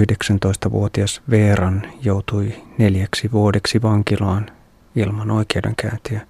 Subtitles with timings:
[0.00, 4.46] 19-vuotias Veeran joutui neljäksi vuodeksi vankilaan
[4.96, 6.26] ilman oikeudenkäyntiä,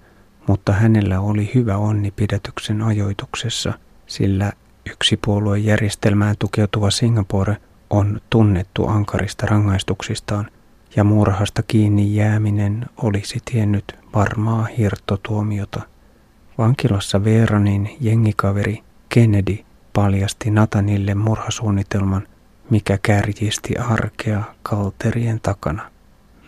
[0.47, 3.73] mutta hänellä oli hyvä onni pidätyksen ajoituksessa,
[4.07, 4.51] sillä
[4.91, 7.57] yksipuoluejärjestelmään tukeutuva Singapore
[7.89, 10.47] on tunnettu ankarista rangaistuksistaan
[10.95, 15.81] ja murhasta kiinni jääminen olisi tiennyt varmaa hirttotuomiota.
[16.57, 19.57] Vankilassa Veeranin jengikaveri Kennedy
[19.93, 22.27] paljasti Natanille murhasuunnitelman,
[22.71, 25.91] mikä kärjisti arkea kalterien takana.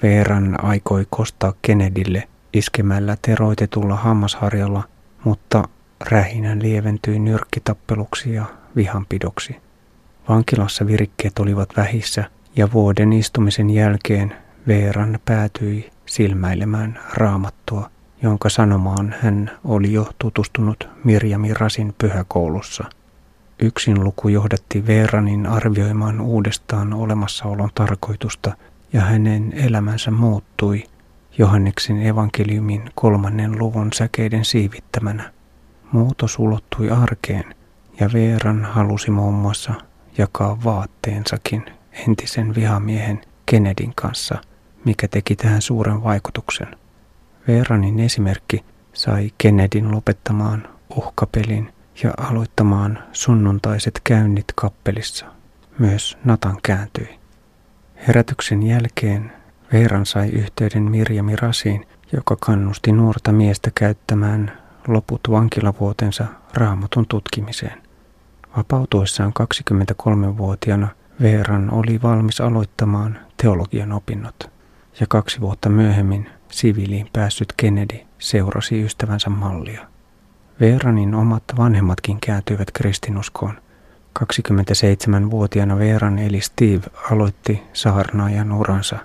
[0.03, 4.83] Veeran aikoi kostaa Kennedylle iskemällä teroitetulla hammasharjalla,
[5.23, 5.67] mutta
[6.01, 9.55] rähinän lieventyi nyrkkitappeluksi ja vihanpidoksi.
[10.29, 12.23] Vankilassa virikkeet olivat vähissä
[12.55, 14.35] ja vuoden istumisen jälkeen
[14.67, 17.89] Veeran päätyi silmäilemään raamattua,
[18.21, 22.83] jonka sanomaan hän oli jo tutustunut Mirjami Rasin pyhäkoulussa.
[23.63, 28.57] Yksin luku johdatti Veeranin arvioimaan uudestaan olemassaolon tarkoitusta
[28.93, 30.83] ja hänen elämänsä muuttui
[31.37, 35.31] Johanneksen evankeliumin kolmannen luvun säkeiden siivittämänä.
[35.91, 37.55] Muutos ulottui arkeen
[37.99, 39.73] ja Veeran halusi muun muassa
[40.17, 41.65] jakaa vaatteensakin
[42.07, 44.41] entisen vihamiehen Kennedyn kanssa,
[44.85, 46.67] mikä teki tähän suuren vaikutuksen.
[47.47, 55.25] Veeranin esimerkki sai Kennedyn lopettamaan uhkapelin ja aloittamaan sunnuntaiset käynnit kappelissa.
[55.79, 57.19] Myös Natan kääntyi.
[58.07, 59.31] Herätyksen jälkeen
[59.73, 64.57] Veeran sai yhteyden Mirjami Rasiin, joka kannusti nuorta miestä käyttämään
[64.87, 67.81] loput vankilavuotensa raamatun tutkimiseen.
[68.57, 70.87] Vapautuessaan 23-vuotiaana
[71.21, 74.51] Veeran oli valmis aloittamaan teologian opinnot,
[74.99, 79.92] ja kaksi vuotta myöhemmin siviiliin päässyt Kennedy seurasi ystävänsä mallia.
[80.59, 83.57] Veeranin omat vanhemmatkin kääntyivät kristinuskoon.
[84.19, 88.97] 27-vuotiaana Veeran eli Steve aloitti saarnaajan uransa.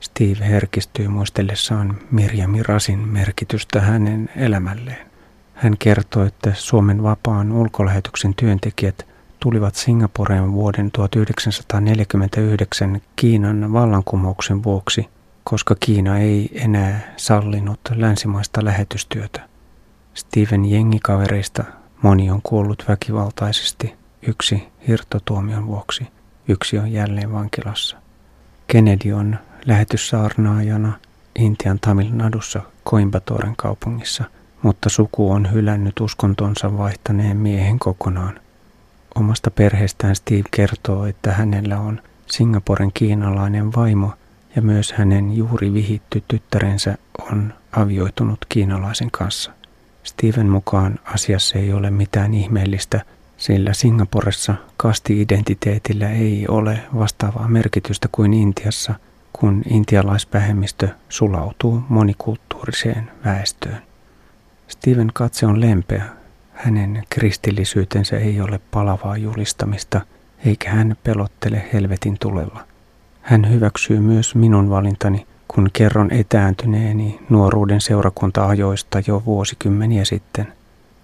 [0.00, 5.06] Steve herkistyi muistellessaan Mirjami Rasin merkitystä hänen elämälleen.
[5.54, 9.06] Hän kertoi, että Suomen vapaan ulkolähetyksen työntekijät
[9.40, 15.08] tulivat Singaporeen vuoden 1949 Kiinan vallankumouksen vuoksi,
[15.44, 19.49] koska Kiina ei enää sallinut länsimaista lähetystyötä.
[20.14, 21.64] Steven jengikavereista
[22.02, 23.94] moni on kuollut väkivaltaisesti,
[24.28, 26.06] yksi hirtotuomion vuoksi,
[26.48, 27.96] yksi on jälleen vankilassa.
[28.66, 30.92] Kennedy on lähetyssaarnaajana
[31.38, 34.24] Intian Tamil Nadussa Coimbatoren kaupungissa–
[34.62, 38.40] mutta suku on hylännyt uskontonsa vaihtaneen miehen kokonaan.
[39.14, 44.12] Omasta perheestään Steve kertoo, että hänellä on Singaporen kiinalainen vaimo
[44.56, 46.98] ja myös hänen juuri vihitty tyttärensä
[47.32, 49.52] on avioitunut kiinalaisen kanssa.
[50.02, 53.04] Steven mukaan asiassa ei ole mitään ihmeellistä,
[53.36, 58.94] sillä Singaporessa kasti-identiteetillä ei ole vastaavaa merkitystä kuin Intiassa,
[59.32, 63.82] kun intialaisvähemmistö sulautuu monikulttuuriseen väestöön.
[64.68, 66.04] Steven katse on lempeä.
[66.52, 70.00] Hänen kristillisyytensä ei ole palavaa julistamista,
[70.44, 72.64] eikä hän pelottele helvetin tulella.
[73.22, 80.52] Hän hyväksyy myös minun valintani, kun kerron etääntyneeni nuoruuden seurakunta-ajoista jo vuosikymmeniä sitten.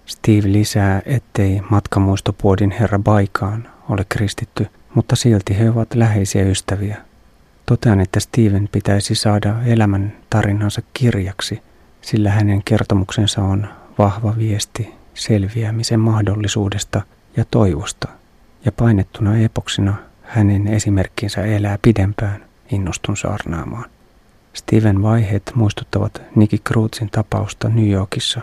[0.05, 6.97] Steve lisää, ettei matkamuistopuodin herra Baikaan ole kristitty, mutta silti he ovat läheisiä ystäviä.
[7.65, 11.61] Totean, että Steven pitäisi saada elämän tarinansa kirjaksi–
[12.07, 17.01] sillä hänen kertomuksensa on vahva viesti selviämisen mahdollisuudesta
[17.37, 18.07] ja toivosta,
[18.65, 23.89] ja painettuna epoksina hänen esimerkkinsä elää pidempään, innostun saarnaamaan.
[24.57, 28.41] Steven vaiheet muistuttavat Nicky Cruzin tapausta New Yorkissa.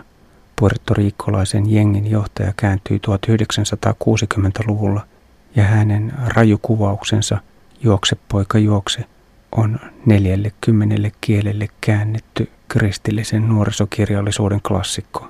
[0.55, 5.07] Puertoriikkolaisen jengin johtaja kääntyi 1960-luvulla
[5.55, 7.37] ja hänen rajukuvauksensa
[7.83, 9.05] Juokse poika juokse
[9.51, 15.27] on neljälle kymmenelle kielelle käännetty kristillisen nuorisokirjallisuuden klassikko.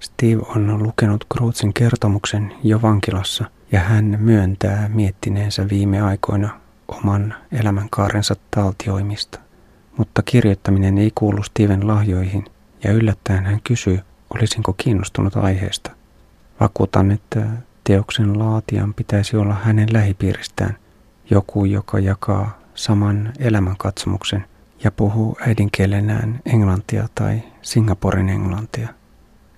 [0.00, 8.34] Steve on lukenut Cruzin kertomuksen jo vankilassa ja hän myöntää miettineensä viime aikoina oman elämänkaarensa
[8.50, 9.51] taltioimista.
[10.02, 12.44] Mutta kirjoittaminen ei kuulu Steven lahjoihin
[12.84, 14.00] ja yllättäen hän kysyy,
[14.34, 15.90] olisinko kiinnostunut aiheesta.
[16.60, 17.46] Vakuutan, että
[17.84, 20.76] teoksen laatian pitäisi olla hänen lähipiiristään,
[21.30, 24.44] joku, joka jakaa saman elämänkatsomuksen
[24.84, 28.88] ja puhuu äidinkielenään englantia tai Singaporen englantia.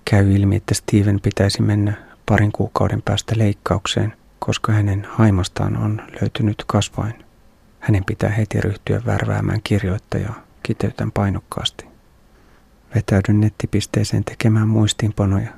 [0.09, 1.93] Käy ilmi, että Steven pitäisi mennä
[2.25, 7.24] parin kuukauden päästä leikkaukseen, koska hänen haimastaan on löytynyt kasvain.
[7.85, 11.85] Hänen pitää heti ryhtyä värväämään kirjoittajaa, kiteytän painokkaasti.
[12.95, 15.49] Vetäydyn nettipisteeseen tekemään muistiinpanoja.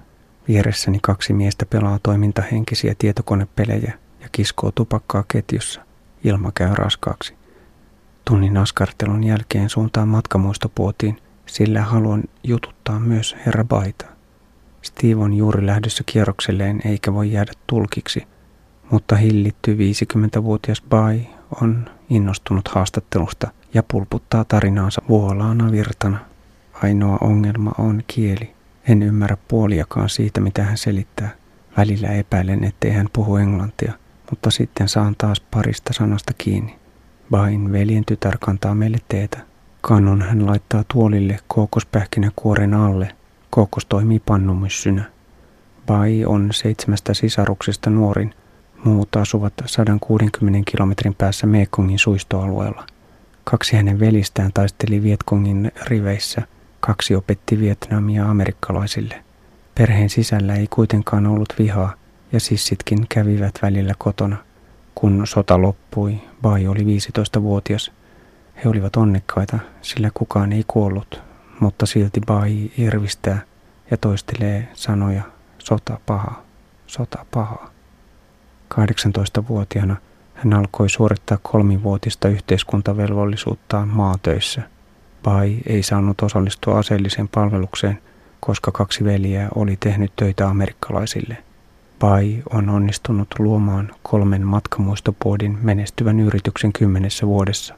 [0.48, 5.82] Vieressäni kaksi miestä pelaa toimintahenkisiä tietokonepelejä ja kiskoo tupakkaa ketjussa.
[6.24, 7.36] ilma käy raskaaksi.
[8.26, 14.06] Tunnin askartelun jälkeen suuntaan matkamuistopuotiin, sillä haluan jututtaa myös herra Baita.
[14.82, 18.28] Steve on juuri lähdössä kierrokselleen eikä voi jäädä tulkiksi,
[18.92, 21.28] mutta hillitty 50-vuotias Bai
[21.62, 26.18] on innostunut haastattelusta ja pulputtaa tarinaansa vuolaana virtana.
[26.84, 28.54] Ainoa ongelma on kieli.
[28.88, 31.30] En ymmärrä puoliakaan siitä, mitä hän selittää.
[31.78, 33.94] Välillä epäilen, ettei hän puhu englantia,
[34.30, 36.76] mutta sitten saan taas parista sanasta kiinni.
[37.32, 39.38] Bain veljen tytär kantaa meille teetä.
[39.82, 43.16] Kannon hän laittaa tuolille kookospähkinäkuoren alle.
[43.50, 45.04] Kookos toimii pannumyssynä.
[45.86, 48.34] Bai on seitsemästä sisaruksesta nuorin.
[48.88, 52.86] Muut asuvat 160 kilometrin päässä Mekongin suistoalueella.
[53.44, 56.42] Kaksi hänen velistään taisteli Vietkongin riveissä.
[56.80, 59.24] Kaksi opetti Vietnamia amerikkalaisille.
[59.76, 61.94] Perheen sisällä ei kuitenkaan ollut vihaa,
[62.32, 64.38] ja sissitkin kävivät välillä kotona.
[64.96, 67.92] Kun sota loppui, Bai oli 15-vuotias.
[68.64, 71.22] He olivat onnekkaita, sillä kukaan ei kuollut,
[71.60, 73.42] mutta silti Bai irvistää
[73.92, 75.24] ja toistelee sanoja
[75.58, 76.44] sota paha,
[76.88, 77.77] sota paha.
[78.74, 79.96] 18-vuotiaana
[80.38, 84.62] hän alkoi suorittaa kolmivuotista yhteiskuntavelvollisuuttaan maatöissä.
[85.24, 88.02] Bai ei saanut osallistua aseelliseen palvelukseen,
[88.40, 91.38] koska kaksi veljeä oli tehnyt töitä amerikkalaisille.
[92.00, 97.76] Pai on onnistunut luomaan kolmen matkamuistopuodin menestyvän yrityksen kymmenessä vuodessa.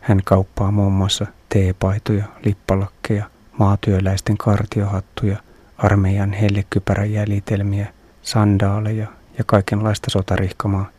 [0.00, 3.24] Hän kauppaa muun muassa teepaitoja, lippalakkeja,
[3.58, 5.36] maatyöläisten kartiohattuja,
[5.78, 7.86] armeijan hellekypäräjäljitelmiä,
[8.22, 9.06] sandaaleja
[9.38, 10.90] ja kaikenlaista sotarihkamaa,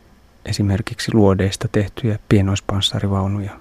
[0.46, 3.52] esimerkiksi luodeista tehtyjä pienoispanssarivaunuja.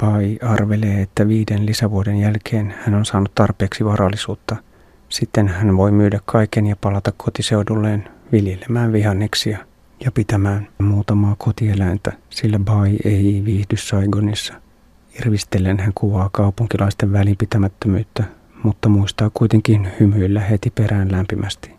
[0.00, 4.56] Pai arvelee, että viiden lisävuoden jälkeen hän on saanut tarpeeksi varallisuutta.
[5.08, 9.58] Sitten hän voi myydä kaiken ja palata kotiseudulleen viljelemään vihanneksia
[10.04, 14.54] ja pitämään muutamaa kotieläintä, sillä Bai ei viihdy Saigonissa.
[15.20, 18.24] Irvistellen hän kuvaa kaupunkilaisten välinpitämättömyyttä,
[18.62, 21.70] mutta muistaa kuitenkin hymyillä heti perään lämpimästi.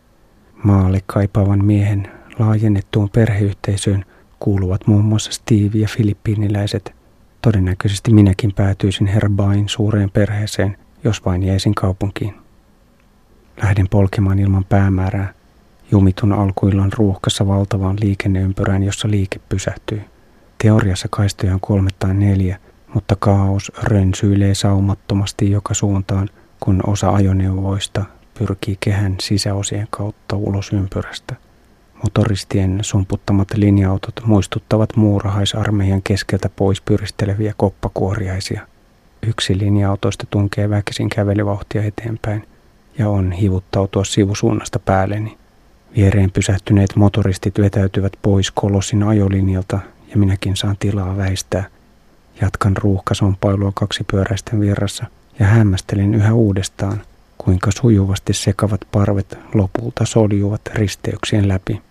[0.64, 4.06] Maalle kaipaavan miehen laajennettuun perheyhteisöön
[4.40, 6.94] kuuluvat muun muassa Steve ja filippiiniläiset.
[7.42, 12.34] Todennäköisesti minäkin päätyisin Herbain suureen perheeseen, jos vain jäisin kaupunkiin.
[13.64, 15.34] Lähden polkemaan ilman päämäärää,
[15.92, 20.02] Jumitun alkuillan ruuhkassa valtavaan liikenneympyrään, jossa liike pysähtyy.
[20.58, 22.60] Teoriassa kaistoja on kolme tai neljä,
[22.94, 26.30] mutta kaos rönsyilee saumattomasti joka suuntaan,
[26.60, 28.06] kun osa ajoneuvoista
[28.40, 31.36] pyrkii kehän sisäosien kautta ulos ympyrästä.
[32.04, 38.68] Motoristien sumputtamat linja-autot muistuttavat muurahaisarmeijan keskeltä pois pyristeleviä koppakuoriaisia.
[39.28, 42.48] Yksi linja-autoista tunkee väkisin kävelyvauhtia eteenpäin
[42.98, 45.38] ja on hivuttautua sivusuunnasta päälleni.
[45.96, 51.64] Viereen pysähtyneet motoristit vetäytyvät pois kolossin ajolinjalta ja minäkin saan tilaa väistää.
[52.42, 55.06] Jatkan ruuhkasompailua kaksipyöräisten virrassa
[55.40, 57.02] ja hämmästelen yhä uudestaan,
[57.38, 61.82] kuinka sujuvasti sekavat parvet lopulta soljuvat risteyksien läpi.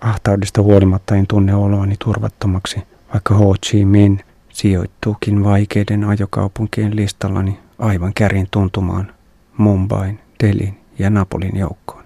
[0.00, 8.14] Ahtaudesta huolimatta en tunne oloani turvattomaksi, vaikka Ho Chi Minh sijoittuukin vaikeiden ajokaupunkien listallani aivan
[8.14, 9.12] kärin tuntumaan
[9.56, 12.04] Mumbain, Delin ja Napolin joukkoon.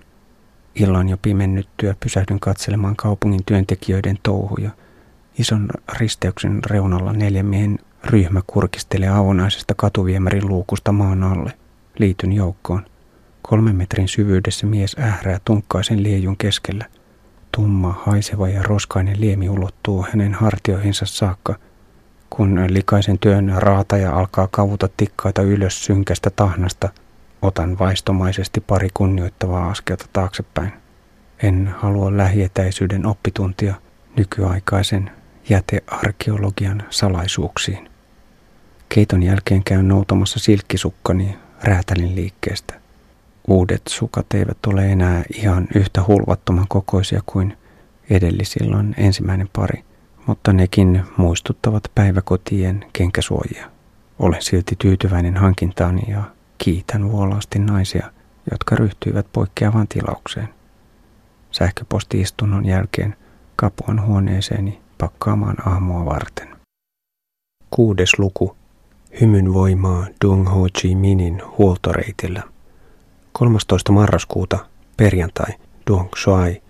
[0.75, 4.71] Illan jo pimennyttyä pysähdyn katselemaan kaupungin työntekijöiden touhuja.
[5.39, 5.69] Ison
[5.99, 11.53] risteyksen reunalla neljän miehen ryhmä kurkistelee avonaisesta katuviemärin luukusta maan alle.
[11.99, 12.87] Liityn joukkoon.
[13.43, 16.85] Kolmen metrin syvyydessä mies ährää tunkkaisen liejun keskellä.
[17.57, 21.55] Tumma, haiseva ja roskainen liemi ulottuu hänen hartioihinsa saakka,
[22.31, 26.89] kun likaisen työn raataja alkaa kavuta tikkaita ylös synkästä tahnasta–
[27.43, 30.73] Otan vaistomaisesti pari kunnioittavaa askelta taaksepäin.
[31.43, 33.75] En halua lähietäisyyden oppituntia
[34.17, 35.11] nykyaikaisen
[35.49, 37.91] jätearkeologian salaisuuksiin.
[38.89, 42.82] Keiton jälkeen käyn noutamassa silkkisukkani räätälin liikkeestä.
[43.49, 47.59] Uudet sukat eivät ole enää ihan yhtä hulvattoman kokoisia kuin
[48.11, 49.85] edellisilloin ensimmäinen pari,
[50.27, 53.71] mutta nekin muistuttavat päiväkotien kenkäsuojia.
[54.19, 56.23] Olen silti tyytyväinen hankintaani ja
[56.59, 58.13] Kiitän vuolaasti naisia,
[58.51, 60.49] jotka ryhtyivät poikkeavaan tilaukseen.
[61.51, 63.17] Sähköpostiistunnon jälkeen
[63.57, 66.49] kapuan huoneeseeni pakkaamaan aamua varten.
[67.71, 68.57] Kuudes luku.
[69.21, 72.52] Hymyn voimaa Dung Ho Chi Minin huoltoreitillä.
[73.33, 73.93] 13.
[73.93, 74.59] marraskuuta,
[74.97, 75.55] perjantai,
[75.91, 76.63] Duong Shuai,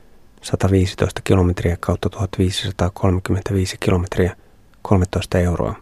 [0.43, 4.37] 115 kilometriä kautta 1535 kilometriä,
[4.83, 5.75] 13 euroa.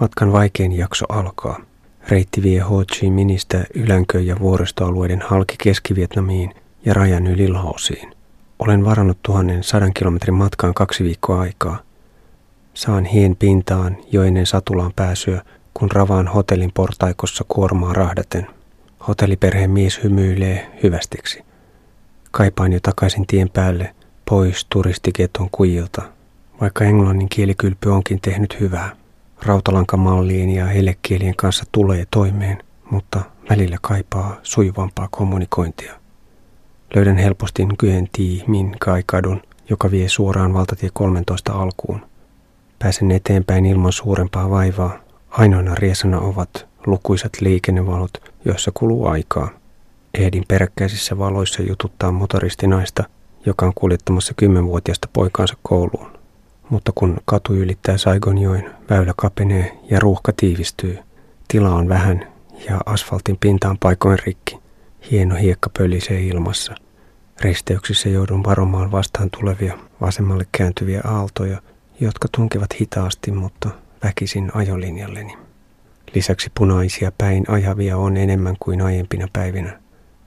[0.00, 1.60] Matkan vaikein jakso alkaa.
[2.08, 6.54] Reitti vie Ho Chi Minhistä ylänkö- ja vuoristoalueiden halki Keski-Vietnamiin
[6.84, 8.14] ja rajan yli Laosiin.
[8.58, 11.78] Olen varannut tuhannen sadan kilometrin matkaan kaksi viikkoa aikaa.
[12.74, 15.42] Saan hien pintaan jo ennen satulaan pääsyä,
[15.74, 18.46] kun ravaan hotellin portaikossa kuormaa rahdaten.
[19.08, 21.44] Hotelliperheen mies hymyilee hyvästiksi.
[22.30, 23.94] Kaipaan jo takaisin tien päälle,
[24.30, 26.02] pois turistiketon kujilta,
[26.60, 28.96] vaikka englannin kielikylpy onkin tehnyt hyvää.
[29.42, 35.92] Rautalankamallien ja elekielien kanssa tulee toimeen, mutta välillä kaipaa sujuvampaa kommunikointia.
[36.94, 42.06] Löydän helposti Nguyen Ti Min Kai-kadun, joka vie suoraan valtatie 13 alkuun.
[42.78, 44.98] Pääsen eteenpäin ilman suurempaa vaivaa.
[45.30, 48.10] Ainoana riesana ovat lukuisat liikennevalot,
[48.44, 49.48] joissa kuluu aikaa.
[50.14, 53.04] Ehdin peräkkäisissä valoissa jututtaa motoristinaista,
[53.46, 56.12] joka on kuljettamassa kymmenvuotiaista poikaansa kouluun.
[56.70, 60.98] Mutta kun katu ylittää Saigonjoen, väylä kapenee ja ruuhka tiivistyy.
[61.48, 62.26] Tila on vähän
[62.68, 64.58] ja asfaltin pinta on paikoin rikki.
[65.10, 66.74] Hieno hiekka pölisee ilmassa.
[67.40, 71.62] Risteyksissä joudun varomaan vastaan tulevia vasemmalle kääntyviä aaltoja,
[72.00, 73.70] jotka tunkevat hitaasti, mutta
[74.04, 75.36] väkisin ajolinjalleni.
[76.14, 79.80] Lisäksi punaisia päin ajavia on enemmän kuin aiempina päivinä.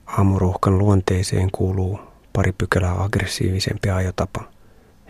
[0.06, 2.00] Aamuruuhkan luonteeseen kuuluu
[2.32, 4.44] pari pykälää aggressiivisempi ajotapa.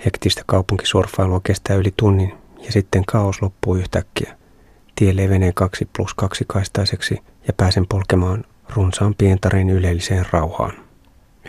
[0.04, 4.36] Hektistä kaupunkisurfailua kestää yli tunnin ja sitten kaos loppuu yhtäkkiä.
[4.94, 8.44] Tie levenee 2 plus 2 kaistaiseksi ja pääsen polkemaan
[8.76, 10.72] runsaan pientarin ylelliseen rauhaan.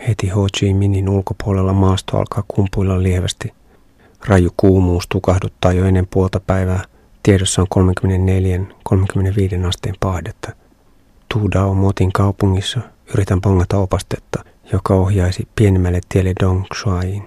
[0.08, 3.52] Heti Ho Chi Minhin ulkopuolella maasto alkaa kumpuilla lievästi.
[4.26, 6.84] Raju kuumuus tukahduttaa jo ennen puolta päivää.
[7.22, 7.86] Tiedossa on
[9.64, 10.52] 34-35 asteen pahdetta.
[11.34, 12.80] Tuudao Motin kaupungissa
[13.14, 17.22] yritän pongata opastetta, joka ohjaisi pienemmälle tielle Dong Shuaiin.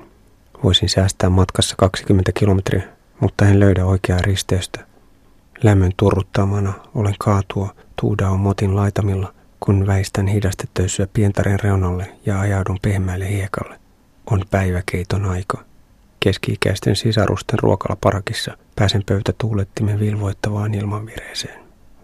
[0.64, 2.84] Voisin säästää matkassa 20 kilometriä,
[3.20, 4.86] mutta en löydä oikeaa risteystä.
[5.64, 13.30] Lämmön turruttamana olen kaatua Tuudao Motin laitamilla, kun väistän hidastetöissyä pientaren reunalle ja ajaudun pehmeälle
[13.30, 13.80] hiekalle.
[14.32, 15.64] On päiväkeiton aika.
[16.20, 21.62] Keski-ikäisten sisarusten ruokalaparakissa pääsen pöytätuulettimen vilvoittavaan ilmanvireeseen.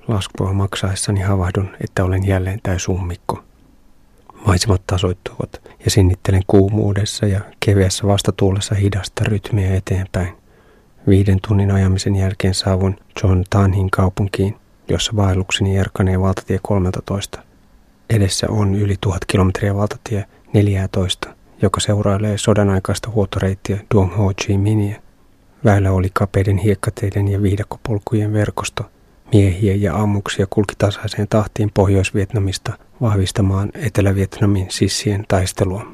[0.08, 3.44] Laskua maksaessani havahdun, että olen jälleen täysummikko.
[4.46, 10.34] Maisemat tasoittuvat ja sinnittelen kuumuudessa ja keveässä vastatuulessa hidasta rytmiä eteenpäin.
[11.08, 14.56] Viiden tunnin ajamisen jälkeen saavun John Tanhin kaupunkiin,
[14.90, 17.44] jossa vaellukseni erkanee valtatie 13.
[18.10, 24.58] Edessä on yli tuhat kilometriä valtatie 14, joka seurailee sodan aikaista huoltoreittiä Duong Ho Chi
[24.58, 25.02] Minhiä.
[25.66, 28.92] Väylä oli kapeiden hiekkateiden ja viidakkopolkujen verkosto.
[29.34, 35.88] Miehiä ja ammuksia kulki tasaiseen tahtiin Pohjois-Vietnamista vahvistamaan Etelä-Vietnamin sissien taistelua.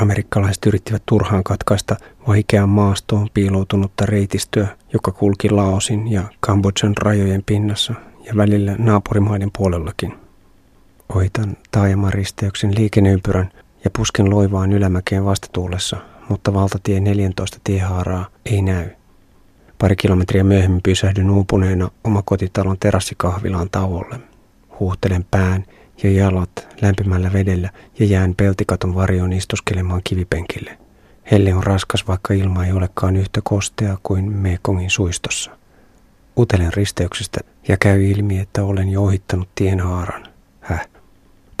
[0.00, 1.96] Amerikkalaiset yrittivät turhaan katkaista
[2.28, 10.14] vaikeaan maastoon piiloutunutta reitistöä, joka kulki Laosin ja Kambodjan rajojen pinnassa ja välillä naapurimaiden puolellakin.
[11.14, 13.50] Ohitan taajamaristeyksen liikenneympyrän
[13.84, 15.96] ja pusken loivaan ylämäkeen vastatuulessa,
[16.28, 18.88] mutta valtatie 14 tiehaaraa ei näy.
[19.78, 24.20] Pari kilometriä myöhemmin pysähdyn uupuneena omakotitalon terassikahvilaan tauolle.
[24.80, 25.64] Huuhtelen pään
[26.02, 30.78] ja jalat lämpimällä vedellä ja jään peltikaton varjoon istuskelemaan kivipenkille.
[31.30, 35.50] Helle on raskas, vaikka ilma ei olekaan yhtä kostea kuin Mekongin suistossa.
[36.38, 40.26] Utelen risteyksestä ja käy ilmi, että olen jo ohittanut tienhaaran.
[40.60, 40.88] Häh.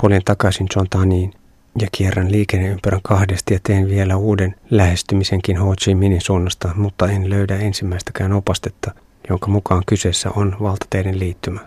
[0.02, 1.32] Poljen takaisin John Taniin
[1.78, 7.30] ja kierrän liikenneympyrän kahdesti ja teen vielä uuden lähestymisenkin Ho Chi Minin suunnasta, mutta en
[7.30, 8.90] löydä ensimmäistäkään opastetta,
[9.28, 11.60] jonka mukaan kyseessä on valtateiden liittymä.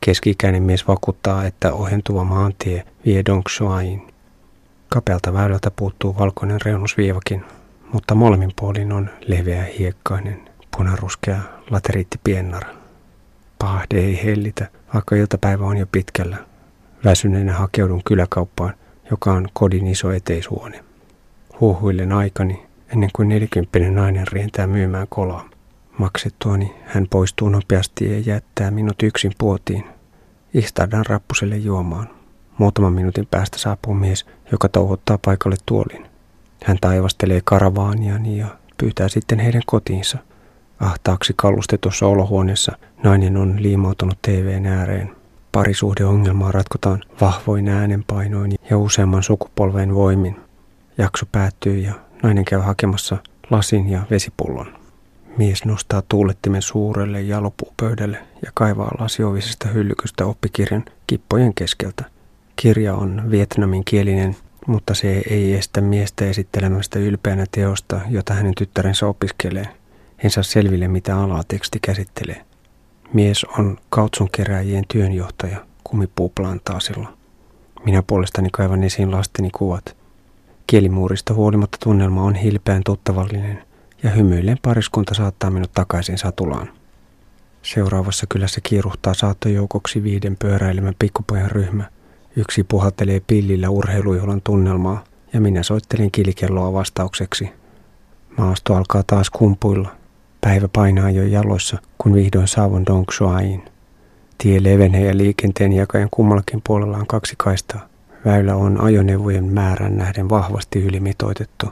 [0.00, 4.02] Keski-ikäinen mies vakuuttaa, että ohentuva maantie vie Dongshuain.
[4.88, 7.44] Kapealta väylältä puuttuu valkoinen reunusviivakin,
[7.92, 11.38] mutta molemmin puolin on leveä hiekkainen, punaruskea
[11.70, 12.68] lateriittipiennara.
[13.58, 16.36] Pahde ei hellitä, vaikka iltapäivä on jo pitkällä.
[17.04, 18.74] Väsyneenä hakeudun kyläkauppaan,
[19.10, 20.84] joka on kodin iso eteishuone.
[21.60, 25.48] Huuhuillen aikani ennen kuin nelikymppinen nainen rientää myymään kolaa.
[25.98, 29.84] Maksettuani hän poistuu nopeasti ja jättää minut yksin puotiin.
[30.54, 32.08] Istahdan rappuselle juomaan.
[32.58, 36.06] Muutaman minuutin päästä saapuu mies, joka touhottaa paikalle tuolin.
[36.64, 38.46] Hän taivastelee karavaaniani ja
[38.78, 40.18] pyytää sitten heidän kotiinsa.
[40.80, 45.16] Ahtaaksi kallustetussa olohuoneessa nainen on liimautunut TVn ääreen.
[45.56, 50.36] Parisuhdeongelmaa ratkotaan vahvoin äänenpainoin ja useamman sukupolven voimin.
[50.98, 53.16] Jakso päättyy ja nainen käy hakemassa
[53.50, 54.78] lasin ja vesipullon.
[55.38, 62.04] Mies nostaa tuulettimen suurelle jalopuupöydälle ja kaivaa lasiovisesta hyllykystä oppikirjan kippojen keskeltä.
[62.56, 64.36] Kirja on vietnamin kielinen,
[64.66, 69.68] mutta se ei estä miestä esittelemästä ylpeänä teosta, jota hänen tyttärensä opiskelee.
[70.24, 72.45] En saa selville, mitä alaa teksti käsittelee.
[73.12, 77.12] Mies on kautsonkeräjien työnjohtaja kumipuuplantaasilla.
[77.84, 79.96] Minä puolestani kaivan esiin lasteni kuvat.
[80.66, 83.62] Kielimuurista huolimatta tunnelma on hilpeän tuttavallinen–
[84.02, 86.70] ja hymyillen pariskunta saattaa minut takaisin satulaan.
[87.62, 91.84] Seuraavassa kylässä kiiruhtaa saattojoukoksi viiden pyöräilemän pikkupojan ryhmä.
[92.36, 97.52] Yksi puhaltelee pillillä urheilujuhlan tunnelmaa ja minä soittelen kilikelloa vastaukseksi.
[98.38, 99.96] Maasto alkaa taas kumpuilla.
[100.46, 103.62] Päivä painaa jo jaloissa, kun vihdoin saavun Dongshuain.
[104.38, 107.88] Tie levenee ja liikenteen jakajan kummallakin puolella on kaksi kaistaa.
[108.24, 111.66] Väylä on ajoneuvojen määrän nähden vahvasti ylimitoitettu.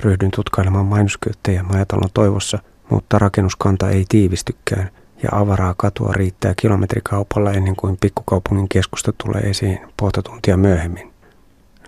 [0.00, 2.58] Ryhdyn tutkailemaan mainoskylttejä majatalon toivossa,
[2.90, 4.90] mutta rakennuskanta ei tiivistykään
[5.22, 11.12] ja avaraa katua riittää kilometrikaupalla ennen kuin pikkukaupungin keskusta tulee esiin puolta tuntia myöhemmin.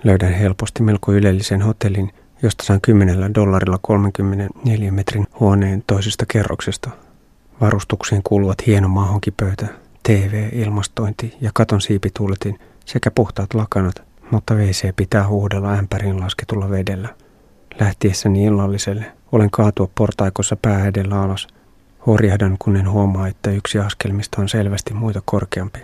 [0.04, 2.12] Löydän helposti melko ylellisen hotellin,
[2.42, 6.90] josta saan 10 dollarilla 34 metrin huoneen toisesta kerroksesta.
[7.60, 9.66] Varustuksiin kuuluvat hieno mahonkipöytä,
[10.02, 17.08] TV, ilmastointi ja katon siipituuletin sekä puhtaat lakanat, mutta WC pitää huudella ämpärin lasketulla vedellä.
[17.80, 21.46] Lähtiessäni illalliselle olen kaatua portaikossa pää edellä alas.
[22.06, 25.78] Horjahdan, kun en huomaa, että yksi askelmista on selvästi muita korkeampi.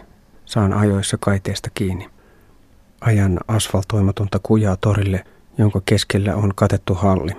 [0.45, 2.09] Saan ajoissa kaiteesta kiinni.
[3.01, 5.25] Ajan asfaltoimatonta kujaa torille,
[5.59, 7.33] jonka keskellä on katettu halli.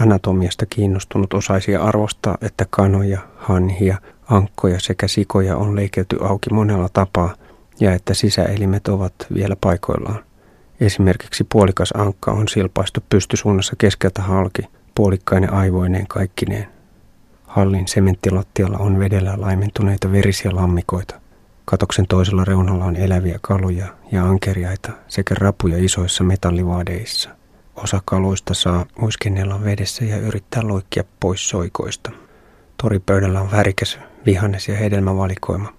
[0.00, 7.34] Anatomiasta kiinnostunut osaisi arvostaa, että kanoja, hanhia, ankkoja sekä sikoja on leikelty auki monella tapaa
[7.80, 10.24] ja että sisäelimet ovat vielä paikoillaan.
[10.80, 14.62] Esimerkiksi puolikas ankka on silpaistu pystysuunnassa keskeltä halki,
[14.94, 16.66] puolikkainen aivoineen kaikkineen.
[17.46, 21.20] Hallin sementtilattialla on vedellä laimentuneita verisiä lammikoita.
[21.70, 27.30] Katoksen toisella reunalla on eläviä kaluja ja ankeriaita sekä rapuja isoissa metallivaadeissa.
[27.76, 32.10] Osa kaloista saa uiskennella vedessä ja yrittää loikkia pois soikoista.
[32.76, 35.72] Toripöydällä on värikäs vihannes- ja hedelmävalikoima,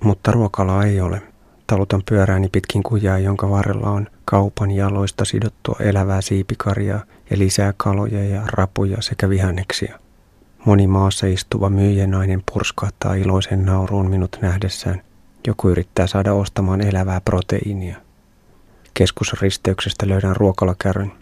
[0.00, 1.22] mutta ruokalaa ei ole.
[1.66, 8.24] Talutan pyörääni pitkin kujaa, jonka varrella on kaupan jaloista sidottua elävää siipikarjaa ja lisää kaloja
[8.24, 9.98] ja rapuja sekä vihanneksia.
[10.64, 15.02] Moni maassa istuva myyjänainen purskahtaa iloisen nauruun minut nähdessään.
[15.46, 17.96] Joku yrittää saada ostamaan elävää proteiinia.
[18.94, 21.12] Keskusristeyksestä löydän ruokalakärryn.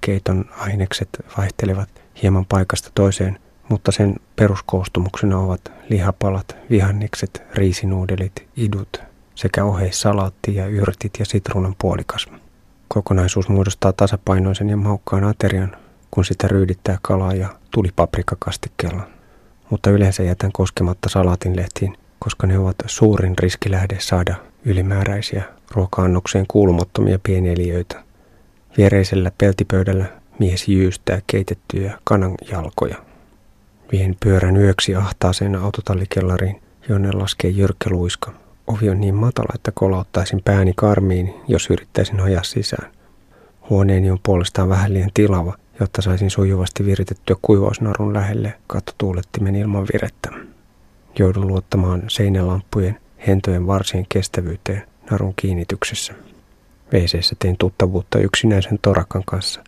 [0.00, 1.88] Keiton ainekset vaihtelevat
[2.22, 3.38] hieman paikasta toiseen,
[3.68, 9.02] mutta sen peruskoostumuksena ovat lihapalat, vihannekset, riisinuudelit, idut
[9.34, 12.28] sekä oheissalaatti ja yrtit ja sitruunan puolikas.
[12.88, 15.76] Kokonaisuus muodostaa tasapainoisen ja maukkaan aterian,
[16.10, 19.06] kun sitä ryydittää kalaa ja tulipaprikakastikkeella.
[19.70, 28.02] Mutta yleensä jätän koskematta salaatinlehtiin, koska ne ovat suurin riskilähde saada ylimääräisiä ruoka-annokseen kuulumattomia pieneliöitä.
[28.76, 30.06] Viereisellä peltipöydällä
[30.38, 32.96] mies jyystää keitettyjä kananjalkoja.
[33.92, 38.32] Vien pyörän yöksi ahtaaseen autotallikellariin, jonne laskee jyrkkä luiska.
[38.66, 42.90] Ovi on niin matala, että kolauttaisin pääni karmiin, jos yrittäisin ajaa sisään.
[43.70, 50.30] Huoneeni on puolestaan vähän liian tilava, jotta saisin sujuvasti viritettyä kuivausnarun lähelle kattotuulettimen ilman virettä.
[51.18, 56.12] Joudun luottamaan seinälampujen hentojen varsien kestävyyteen narun kiinnityksessä.
[56.92, 59.64] wc tein tuttavuutta yksinäisen torakan kanssa.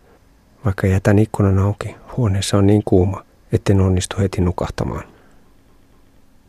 [0.64, 5.04] Vaikka jätän ikkunan auki, huoneessa on niin kuuma, etten onnistu heti nukahtamaan.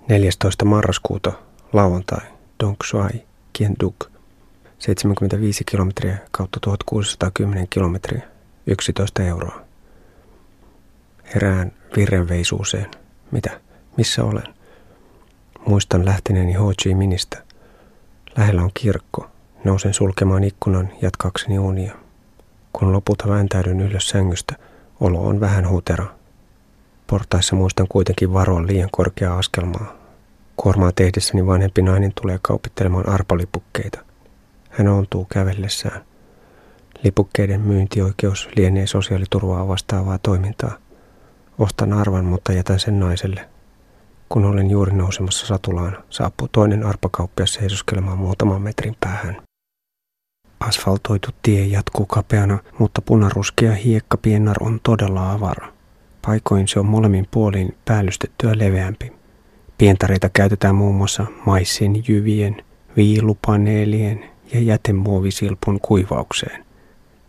[0.10, 0.66] 14.
[0.66, 1.32] marraskuuta,
[1.74, 2.22] lauantai,
[2.64, 3.22] Dong Xuai,
[3.54, 3.96] Kien Duk,
[4.80, 8.22] 75 kilometriä kautta 1610 kilometriä,
[8.68, 9.62] 11 euroa.
[11.36, 12.92] Herään virrenveisuuseen.
[13.32, 13.62] Mitä?
[13.98, 14.54] Missä olen?
[15.66, 17.44] Muistan lähteneeni Ho Chi Ministä.
[18.38, 19.28] Lähellä on kirkko.
[19.64, 21.96] Nousen sulkemaan ikkunan jatkakseni unia.
[22.74, 24.56] Kun lopulta vääntäydyn ylös sängystä,
[25.00, 26.06] olo on vähän hutera.
[27.08, 29.96] Portaissa muistan kuitenkin varoa liian korkeaa askelmaa.
[30.58, 34.00] Kuormaa tehdessäni vanhempi nainen tulee kaupittelemaan arpalipukkeita.
[34.70, 36.02] Hän ontuu kävellessään.
[37.04, 40.78] Lipukkeiden myyntioikeus lienee sosiaaliturvaa vastaavaa toimintaa.
[41.60, 43.53] Ostan arvan, mutta jätän sen naiselle.
[44.34, 49.42] Kun olen juuri nousemassa satulaan, saapuu toinen arpakauppias seisoskelemaan muutaman metrin päähän.
[50.60, 55.74] Asfaltoitu tie jatkuu kapeana, mutta punaruskea hiekka piennar on todella avara.
[56.26, 59.14] Paikoin se on molemmin puolin päällystettyä leveämpi.
[59.78, 62.64] Pientareita käytetään muun muassa maissin jyvien,
[62.98, 66.66] viilupaneelien ja jätemuovisilpun kuivaukseen.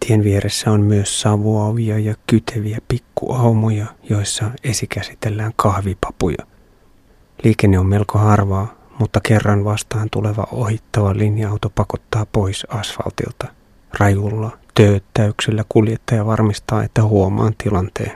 [0.06, 6.53] Tien vieressä on myös savuavia ja kyteviä pikkuaumoja, joissa esikäsitellään kahvipapuja.
[7.44, 13.46] Liikenne on melko harvaa, mutta kerran vastaan tuleva ohittava linja-auto pakottaa pois asfaltilta.
[13.98, 18.12] Rajulla tööttäyksellä kuljettaja varmistaa, että huomaan tilanteen.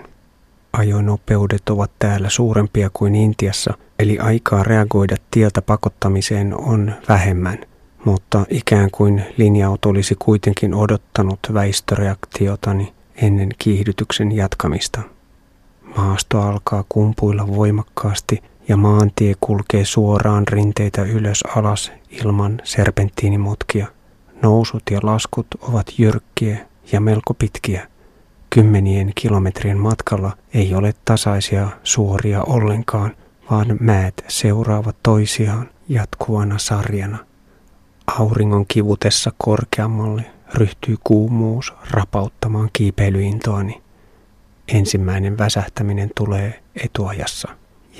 [0.73, 7.59] Ajonopeudet ovat täällä suurempia kuin Intiassa, eli aikaa reagoida tieltä pakottamiseen on vähemmän,
[8.05, 15.01] mutta ikään kuin linja-auto olisi kuitenkin odottanut väistöreaktiotani ennen kiihdytyksen jatkamista.
[15.97, 23.87] Maasto alkaa kumpuilla voimakkaasti ja maantie kulkee suoraan rinteitä ylös alas ilman serpenttiinimutkia.
[24.43, 26.59] Nousut ja laskut ovat jyrkkiä
[26.93, 27.89] ja melko pitkiä.
[28.51, 33.17] Kymmenien kilometrien matkalla ei ole tasaisia suoria ollenkaan,
[33.51, 37.19] vaan määt seuraavat toisiaan jatkuvana sarjana.
[38.07, 43.83] Auringon kivutessa korkeammalle ryhtyy kuumuus rapauttamaan kiipeilyintoani.
[44.69, 47.49] Ensimmäinen väsähtäminen tulee etuajassa.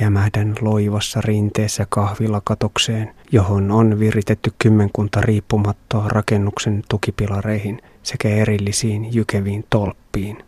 [0.01, 10.45] Jämähdän loivassa rinteessä kahvilakatokseen, johon on viritetty kymmenkunta riippumattoa rakennuksen tukipilareihin sekä erillisiin jykeviin tolppiin.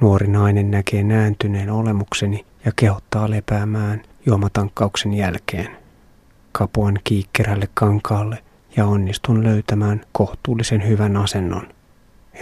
[0.00, 5.76] Nuori nainen näkee nääntyneen olemukseni ja kehottaa lepäämään juomatankkauksen jälkeen.
[6.52, 8.38] Kapuan kiikkerälle kankaalle
[8.76, 11.68] ja onnistun löytämään kohtuullisen hyvän asennon.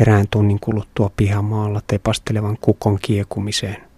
[0.00, 3.89] Erään tunnin kuluttua pihamaalla tepastelevan kukon kiekumiseen.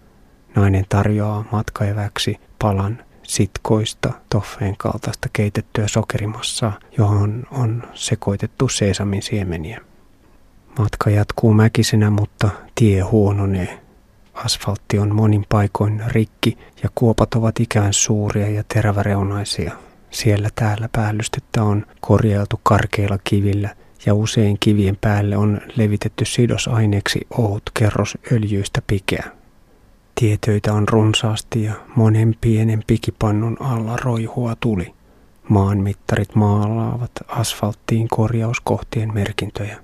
[0.55, 9.81] Nainen tarjoaa matkaeväksi palan sitkoista toffeen kaltaista keitettyä sokerimassaa, johon on sekoitettu seesamin siemeniä.
[10.79, 13.79] Matka jatkuu mäkisenä, mutta tie huononee.
[14.33, 19.71] Asfaltti on monin paikoin rikki ja kuopat ovat ikään suuria ja teräväreunaisia.
[20.09, 27.63] Siellä täällä päällystettä on korjailtu karkeilla kivillä ja usein kivien päälle on levitetty sidosaineeksi ohut
[27.73, 29.42] kerros öljyistä pikeä.
[30.23, 34.93] Tietöitä on runsaasti ja monen pienen pikipannun alla roihua tuli.
[35.49, 39.77] Maanmittarit maalaavat asfalttiin korjauskohtien merkintöjä.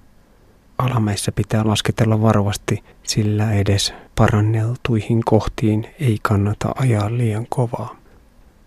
[0.78, 7.96] Alamäissä pitää lasketella varovasti, sillä edes paranneltuihin kohtiin ei kannata ajaa liian kovaa.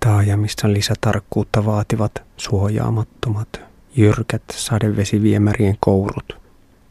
[0.01, 3.61] Taajamissa lisätarkkuutta vaativat suojaamattomat,
[3.97, 6.37] jyrkät sadevesiviemärien kourut.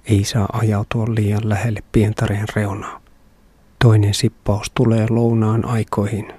[0.06, 3.01] Ei saa ajautua liian lähelle pientareen reunaa.
[3.82, 6.34] Toinen sippaus tulee lounaan aikoihin.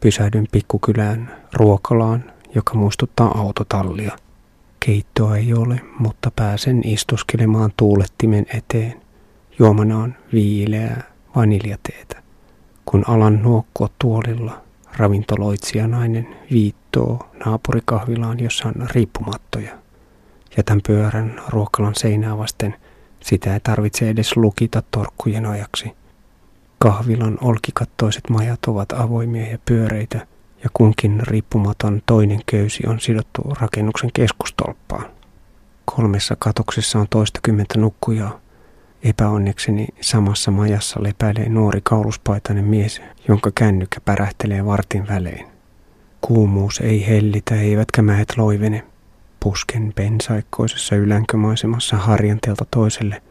[0.00, 4.18] Pysähdyn pikkukylään ruokalaan, joka muistuttaa autotallia.
[4.80, 9.02] Keittoa ei ole, mutta pääsen istuskelemaan tuulettimen eteen.
[9.58, 11.02] Juomana on viileää
[11.36, 12.22] vaniljateetä.
[12.84, 14.60] Kun alan nuokkua tuolilla,
[14.96, 19.78] ravintoloitsijanainen viittoo naapurikahvilaan, jossa on riippumattoja.
[20.56, 22.74] Jätän pyörän ruokalan seinää vasten.
[23.20, 25.92] Sitä ei tarvitse edes lukita torkkujen ajaksi.
[26.78, 30.26] Kahvilan olkikattoiset majat ovat avoimia ja pyöreitä,
[30.64, 35.10] ja kunkin riippumaton toinen köysi on sidottu rakennuksen keskustolppaan.
[35.84, 38.40] Kolmessa katoksessa on toistakymmentä nukkujaa,
[39.02, 45.46] Epäonnekseni samassa majassa lepäilee nuori kauluspaitainen mies, jonka kännykkä pärähtelee vartin välein.
[46.20, 48.84] Kuumuus ei hellitä, eivätkä mäet loivene.
[49.40, 53.22] Pusken pensaikkoisessa ylänkömaisemassa harjanteelta toiselle,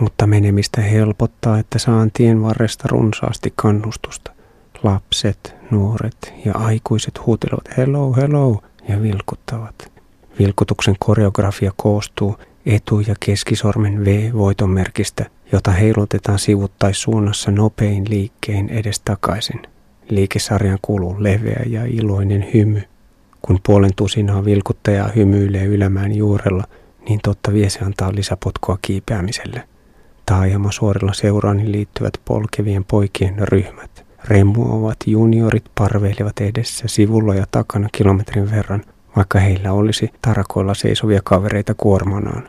[0.00, 4.32] mutta menemistä helpottaa, että saan tien varresta runsaasti kannustusta.
[4.82, 9.92] Lapset, nuoret ja aikuiset huutelevat hello, hello ja vilkuttavat.
[10.38, 19.62] Vilkutuksen koreografia koostuu etu- ja keskisormen V-voitonmerkistä, jota heilutetaan sivuttaissuunnassa nopein liikkeen edestakaisin.
[20.08, 22.82] Liikesarjan kuuluu leveä ja iloinen hymy.
[23.42, 26.64] Kun puolen tusinaa vilkuttajaa hymyilee ylämään juurella,
[27.08, 29.62] niin totta vie se antaa lisäpotkua kiipeämiselle.
[30.26, 34.06] Taajama suorilla seuraani liittyvät polkevien poikien ryhmät.
[34.24, 38.84] Remuovat juniorit parveilevat edessä sivulla ja takana kilometrin verran,
[39.16, 42.48] vaikka heillä olisi tarakoilla seisovia kavereita kuormanaan.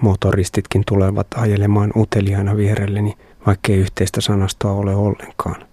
[0.00, 5.64] Motoristitkin tulevat ajelemaan uteliaana vierelleni, vaikkei yhteistä sanastoa ole ollenkaan.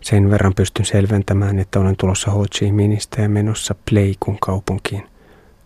[0.00, 5.02] Sen verran pystyn selventämään, että olen tulossa Ho Chi Minhistä ja menossa Pleikun kaupunkiin.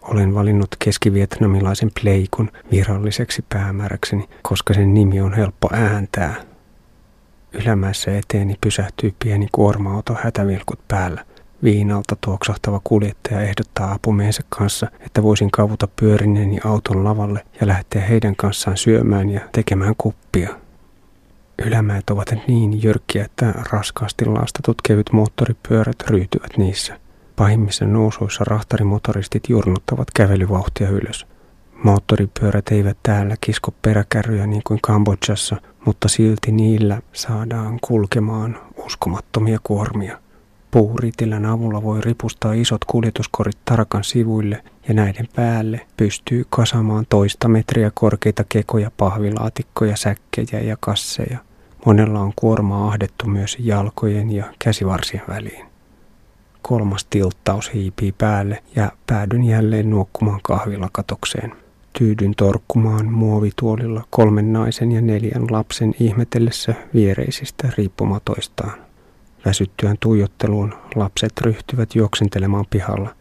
[0.02, 6.34] Olen valinnut keskivietnamilaisen Pleikun viralliseksi päämääräkseni, koska sen nimi on helppo ääntää.
[7.52, 11.24] Ylämäessä eteeni pysähtyy pieni kuorma-auto hätävilkut päällä.
[11.62, 18.36] Viinalta tuoksahtava kuljettaja ehdottaa apumiehensä kanssa, että voisin kavuta pyörineeni auton lavalle ja lähteä heidän
[18.36, 20.48] kanssaan syömään ja tekemään kuppia.
[21.66, 27.01] Ylämäet ovat niin jyrkkiä, että raskaasti lastatut kevyt moottoripyörät ryytyvät niissä.
[27.36, 31.26] Pahimmissa nousuissa rahtarimotoristit jurnuttavat kävelyvauhtia ylös.
[31.84, 40.18] Moottoripyörät eivät täällä kisko peräkärryjä niin kuin Kambodžassa, mutta silti niillä saadaan kulkemaan uskomattomia kuormia.
[40.70, 47.90] Puuritilän avulla voi ripustaa isot kuljetuskorit tarakan sivuille ja näiden päälle pystyy kasamaan toista metriä
[47.94, 51.38] korkeita kekoja, pahvilaatikkoja, säkkejä ja kasseja.
[51.86, 55.71] Monella on kuorma ahdettu myös jalkojen ja käsivarsien väliin.
[56.62, 61.52] Kolmas tilttaus hiipii päälle ja päädyn jälleen nuokkumaan kahvilakatokseen.
[61.98, 68.72] Tyydyn torkkumaan muovituolilla kolmen naisen ja neljän lapsen ihmetellessä viereisistä riippumatoistaan.
[69.44, 73.14] Väsyttyään tuijotteluun lapset ryhtyvät juoksentelemaan pihalla.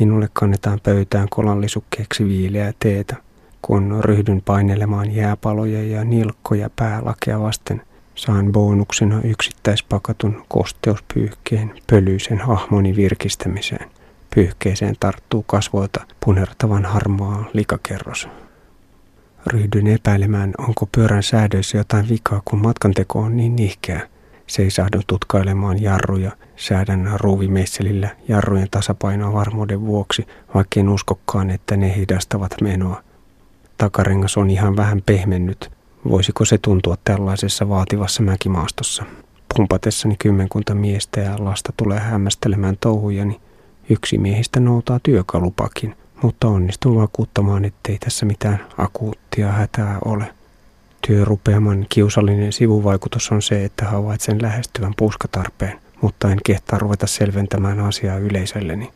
[0.00, 3.16] Minulle kannetaan pöytään kolallisukkeeksi viileää teetä.
[3.62, 7.82] Kun ryhdyn painelemaan jääpaloja ja nilkkoja päälakea vasten,
[8.14, 13.90] saan bonuksena yksittäispakatun kosteuspyyhkeen pölyisen hahmoni virkistämiseen.
[14.34, 18.28] Pyyhkeeseen tarttuu kasvoilta punertavan harmaa likakerros.
[19.46, 24.08] Ryhdyn epäilemään, onko pyörän säädöissä jotain vikaa, kun matkanteko on niin nihkeä.
[24.46, 32.60] Seisahdun tutkailemaan jarruja, säädän ruuvimeisselillä jarrujen tasapainoa varmuuden vuoksi, vaikka en uskokkaan, että ne hidastavat
[32.60, 33.02] menoa.
[33.78, 35.73] Takarengas on ihan vähän pehmennyt.
[36.08, 39.04] Voisiko se tuntua tällaisessa vaativassa mäkimaastossa?
[39.56, 43.40] Pumpatessani kymmenkunta miestä ja lasta tulee hämmästelemään touhujani.
[43.90, 50.34] Yksi miehistä noutaa työkalupakin, mutta onnistun vakuuttamaan, ettei tässä mitään akuuttia hätää ole.
[51.06, 58.18] Työrupeaman kiusallinen sivuvaikutus on se, että havaitsen lähestyvän puuskatarpeen, mutta en kehtaa ruveta selventämään asiaa
[58.18, 58.90] yleisölleni.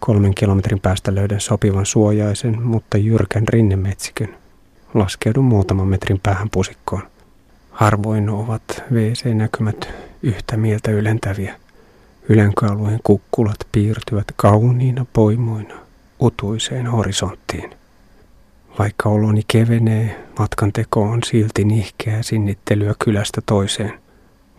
[0.00, 4.47] Kolmen kilometrin päästä löydän sopivan suojaisen, mutta jyrkän rinnemetsikön.
[4.94, 7.02] Laskeudun muutaman metrin päähän pusikkoon.
[7.70, 9.88] Harvoin ovat WC-näkymät
[10.22, 11.54] yhtä mieltä ylentäviä.
[12.28, 15.74] Ylänköalueen kukkulat piirtyvät kauniina poimoina
[16.20, 17.70] utuiseen horisonttiin.
[18.78, 24.00] Vaikka oloni kevenee, matkan teko on silti nihkeää sinnittelyä kylästä toiseen.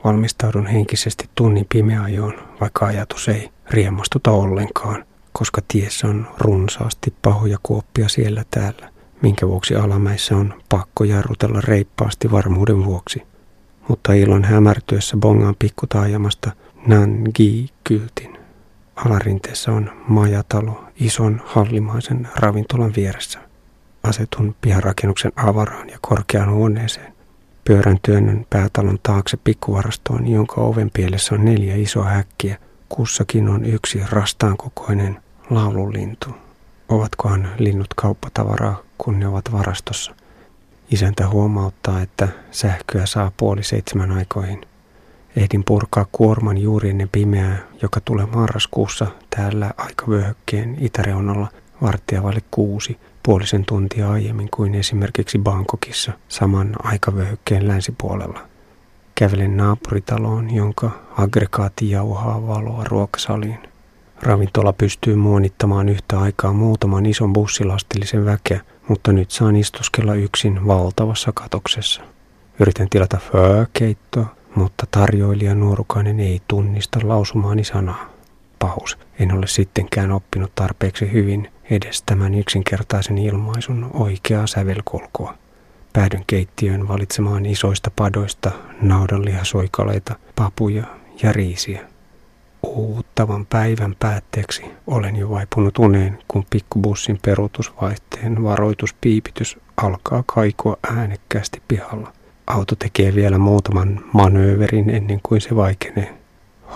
[0.03, 8.09] Valmistaudun henkisesti tunnin pimeajoon, vaikka ajatus ei riemastuta ollenkaan, koska tiessä on runsaasti pahoja kuoppia
[8.09, 8.89] siellä täällä,
[9.21, 13.23] minkä vuoksi alamäissä on pakko jarrutella reippaasti varmuuden vuoksi.
[13.87, 16.51] Mutta ilon hämärtyessä bongaan pikkutaajamasta
[16.87, 18.37] Nangi-kyltin.
[18.95, 23.39] Alarinteessä on majatalo ison hallimaisen ravintolan vieressä.
[24.03, 27.13] Asetun piharakennuksen avaraan ja korkeaan huoneeseen.
[27.65, 32.57] Pyörän työnnön päätalon taakse pikkuvarastoon, jonka oven pielessä on neljä isoa häkkiä.
[32.89, 35.17] Kussakin on yksi rastaan kokoinen
[35.49, 36.29] laululintu.
[36.89, 40.15] Ovatkohan linnut kauppatavaraa, kun ne ovat varastossa?
[40.91, 44.61] Isäntä huomauttaa, että sähköä saa puoli seitsemän aikoihin.
[45.35, 51.47] Ehdin purkaa kuorman juuri ennen pimeää, joka tulee marraskuussa täällä aikavyöhykkeen itäreunalla
[51.81, 52.99] varttia vaille kuusi–
[53.29, 58.39] puolisen tuntia aiemmin kuin esimerkiksi Bangkokissa saman aikavyöhykkeen länsipuolella.
[59.15, 63.68] Kävelen naapuritaloon, jonka aggregaatti jauhaa valoa ruokasaliin.
[64.23, 71.31] Ravintola pystyy muonittamaan yhtä aikaa muutaman ison bussilastillisen väkeä, mutta nyt saan istuskella yksin valtavassa
[71.31, 72.01] katoksessa.
[72.59, 78.09] Yritän tilata föökeittoa, mutta tarjoilija nuorukainen ei tunnista lausumaani sanaa.
[78.59, 78.97] Paus.
[79.19, 85.33] En ole sittenkään oppinut tarpeeksi hyvin edes tämän yksinkertaisen ilmaisun oikeaa sävelkulkua.
[85.93, 88.51] Päädyn keittiöön valitsemaan isoista padoista
[88.81, 90.83] naudanlihasoikaleita, papuja
[91.23, 91.88] ja riisiä.
[92.63, 102.13] Uuttavan päivän päätteeksi olen jo vaipunut uneen, kun pikkubussin peruutusvaihteen varoituspiipitys alkaa kaikua äänekkäästi pihalla.
[102.47, 106.17] Auto tekee vielä muutaman manööverin ennen kuin se vaikenee.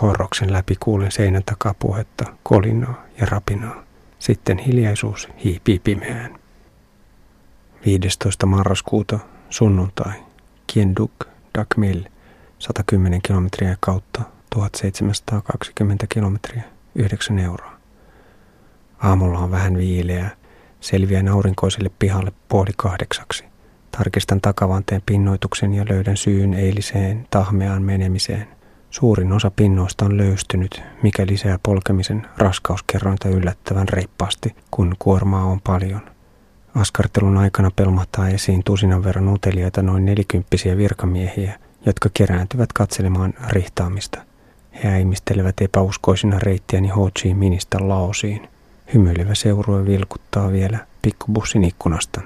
[0.02, 3.84] Horroksen läpi kuulen seinän takaa puhetta, kolinaa ja rapinaa.
[4.20, 6.40] Sitten hiljaisuus hiipii pimeään.
[7.86, 8.46] 15.
[8.46, 9.20] marraskuuta
[9.50, 10.14] sunnuntai.
[10.68, 11.12] Kienduk,
[11.58, 12.04] Dakmil,
[12.60, 14.22] 110 kilometriä kautta
[14.54, 16.64] 1720 kilometriä,
[16.96, 17.74] 9 euroa.
[19.00, 20.30] Aamulla on vähän viileää.
[20.80, 23.44] Selviän aurinkoiselle pihalle puoli kahdeksaksi.
[23.92, 28.48] Tarkistan takavanteen pinnoituksen ja löydän syyn eiliseen tahmeaan menemiseen–
[28.94, 36.02] Suurin osa pinnoista on löystynyt, mikä lisää polkemisen raskauskerrointa yllättävän reippaasti, kun kuormaa on paljon.
[36.76, 44.22] Askartelun aikana pelmahtaa esiin tusinan verran uteliaita noin nelikymppisiä virkamiehiä, jotka kerääntyvät katselemaan rihtaamista.
[44.84, 48.50] He äimistelevät epäuskoisina reittiäni Ho Chi Ministä Laosiin.
[48.94, 52.22] Hymyilevä seurue vilkuttaa vielä pikkubussin ikkunasta.